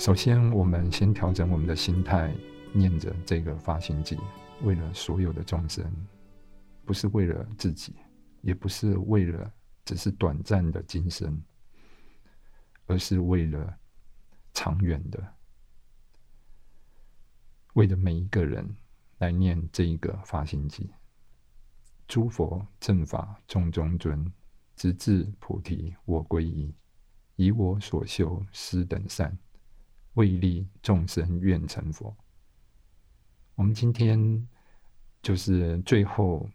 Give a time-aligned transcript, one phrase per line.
[0.00, 2.34] 首先，我们先调整我们的心态，
[2.72, 4.18] 念着这个发心偈，
[4.62, 5.84] 为了所有的众生，
[6.86, 7.94] 不是为了自己，
[8.40, 9.52] 也不是为了
[9.84, 11.38] 只是短暂的今生，
[12.86, 13.76] 而是为了
[14.54, 15.22] 长远的，
[17.74, 18.66] 为了每一个人
[19.18, 20.88] 来念这一个发心偈。
[22.08, 24.32] 诸佛正法众中尊，
[24.76, 26.74] 直至菩提我归依，
[27.36, 29.36] 以我所修施等善。
[30.14, 32.14] 为利众生愿成佛。
[33.54, 34.48] 我们今天
[35.22, 36.48] 就是最后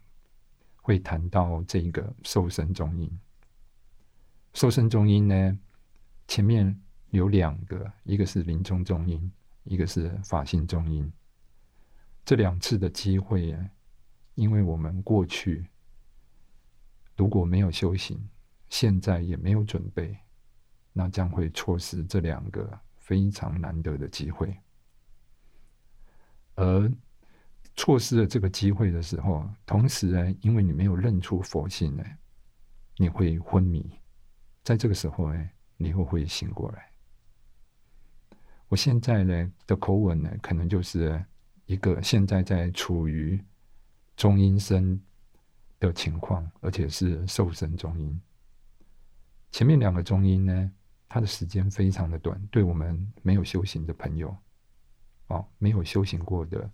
[0.82, 3.20] 会谈到这个受身中音。
[4.54, 5.58] 受身中音呢，
[6.26, 6.80] 前面
[7.10, 9.30] 有两个，一个是临终中音，
[9.64, 11.12] 一个是法性中音。
[12.24, 13.56] 这两次的机会，
[14.34, 15.68] 因为我们过去
[17.16, 18.28] 如果没有修行，
[18.68, 20.18] 现在也没有准备，
[20.92, 22.80] 那将会错失这两个。
[23.06, 24.52] 非常难得的机会，
[26.56, 26.92] 而
[27.76, 32.02] 错失了这个机会的时候，同时呢，因为你没有认出佛性呢，
[32.96, 33.96] 你会昏迷。
[34.64, 36.90] 在这个时候呢，你又会醒过来。
[38.66, 41.24] 我现在呢的口吻呢，可能就是
[41.66, 43.40] 一个现在在处于
[44.16, 45.00] 中音声
[45.78, 48.20] 的情况，而且是瘦身中音。
[49.52, 50.72] 前面两个中音呢。
[51.08, 54.36] 它的时间非常的短，对我们没有修行的朋友，
[55.28, 56.68] 哦，没有修行过的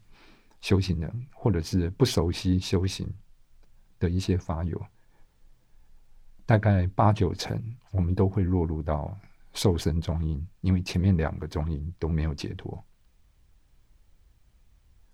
[0.61, 3.07] 修行人，或者是不熟悉修行
[3.99, 4.87] 的一些法友，
[6.47, 9.17] 大概八九成，我们都会落入到
[9.53, 12.83] 受身中音，因为前面两个中音都没有解脱。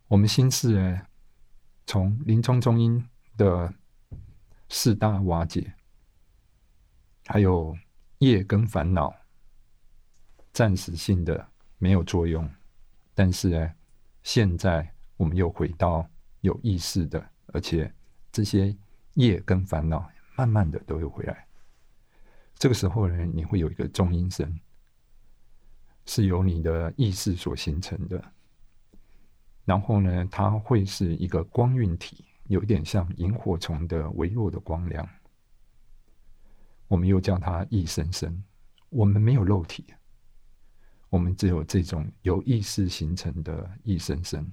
[0.06, 1.02] 我们心事呢，
[1.86, 3.04] 从临终中音
[3.36, 3.74] 的
[4.68, 5.74] 四大瓦解，
[7.26, 7.76] 还有。
[8.18, 9.14] 业跟烦恼
[10.52, 11.48] 暂时性的
[11.78, 12.48] 没有作用，
[13.14, 13.72] 但是呢，
[14.24, 16.08] 现在我们又回到
[16.40, 17.92] 有意识的，而且
[18.32, 18.76] 这些
[19.14, 21.46] 业跟烦恼慢慢的都会回来。
[22.56, 24.58] 这个时候呢，你会有一个中音声，
[26.06, 28.20] 是由你的意识所形成的，
[29.64, 35.08] 然后呢，它会是一个光晕体，有一点像萤火虫的微弱的光亮。
[36.88, 38.42] 我们又叫它意生生。
[38.90, 39.84] 我们没有肉体，
[41.10, 44.50] 我们只有这种由意识形成的意生生。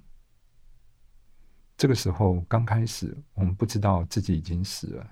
[1.78, 5.09] 这个时候刚开始，我们不知道自己已经死了，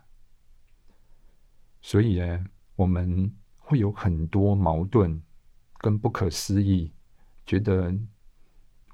[1.82, 2.46] 所以呢，
[2.76, 5.24] 我们会有很多矛盾
[5.78, 6.92] 跟不可思议，
[7.46, 7.98] 觉得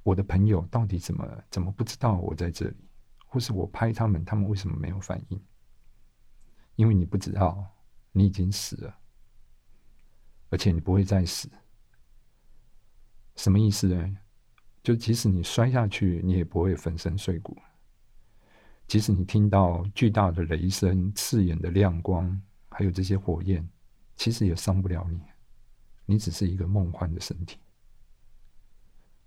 [0.03, 2.77] 我的朋友到底怎么怎么不知道我在这里，
[3.25, 5.41] 或是我拍他们，他们为什么没有反应？
[6.75, 7.67] 因为你不知道。
[8.11, 8.97] 你已经死了，
[10.49, 11.49] 而且你不会再死。
[13.35, 14.17] 什么意思呢？
[14.81, 17.53] 就即使你摔下去，你也不会粉身碎骨；
[18.87, 23.67] 即使你听到巨大的雷声、刺眼的亮光，还有这些火焰，
[24.15, 25.21] 其实也伤不了你。
[26.05, 27.59] 你只是一个梦幻的身体。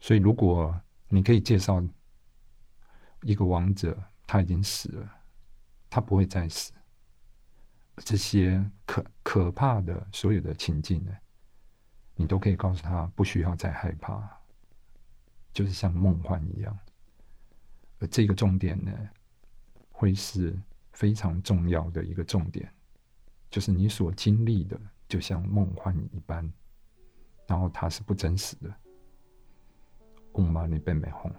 [0.00, 0.78] 所以，如果
[1.08, 1.80] 你可以介绍
[3.20, 5.08] 一个王者，他已经死了，
[5.88, 6.72] 他不会再死。
[7.96, 11.12] 这些可可怕的所有的情境呢，
[12.14, 14.22] 你都可以告诉他不需要再害怕，
[15.52, 16.78] 就是像梦幻一样。
[17.98, 18.92] 而这个重点呢，
[19.90, 20.58] 会是
[20.92, 22.72] 非常重要的一个重点，
[23.50, 26.50] 就是你所经历的就像梦幻一般，
[27.46, 28.74] 然后它是不真实的。
[30.32, 31.30] 嗡嘛呢呗咪吽。